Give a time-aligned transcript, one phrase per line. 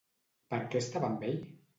[0.53, 1.37] Per què estava amb ell?